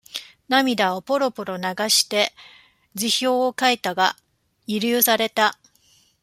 [0.47, 2.33] 涙をポロポロ流して
[2.95, 4.17] 辞表を書いたが、
[4.67, 5.59] 慰留された。